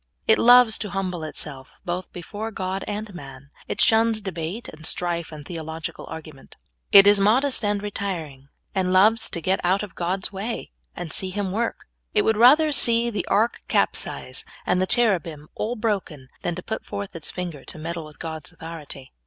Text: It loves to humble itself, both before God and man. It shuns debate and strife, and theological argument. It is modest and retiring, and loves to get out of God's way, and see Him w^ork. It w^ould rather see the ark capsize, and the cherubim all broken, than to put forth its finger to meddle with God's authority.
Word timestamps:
It 0.27 0.39
loves 0.39 0.79
to 0.79 0.89
humble 0.89 1.23
itself, 1.23 1.73
both 1.85 2.11
before 2.11 2.49
God 2.49 2.83
and 2.87 3.13
man. 3.13 3.51
It 3.67 3.79
shuns 3.79 4.19
debate 4.19 4.67
and 4.67 4.83
strife, 4.83 5.31
and 5.31 5.45
theological 5.45 6.07
argument. 6.07 6.55
It 6.91 7.05
is 7.05 7.19
modest 7.19 7.63
and 7.63 7.83
retiring, 7.83 8.47
and 8.73 8.91
loves 8.91 9.29
to 9.29 9.39
get 9.41 9.63
out 9.63 9.83
of 9.83 9.93
God's 9.93 10.31
way, 10.33 10.71
and 10.95 11.13
see 11.13 11.29
Him 11.29 11.51
w^ork. 11.51 11.75
It 12.15 12.23
w^ould 12.23 12.33
rather 12.37 12.71
see 12.71 13.11
the 13.11 13.27
ark 13.27 13.61
capsize, 13.67 14.43
and 14.65 14.81
the 14.81 14.87
cherubim 14.87 15.49
all 15.53 15.75
broken, 15.75 16.29
than 16.41 16.55
to 16.55 16.63
put 16.63 16.83
forth 16.83 17.15
its 17.15 17.29
finger 17.29 17.63
to 17.65 17.77
meddle 17.77 18.05
with 18.05 18.17
God's 18.17 18.51
authority. 18.51 19.13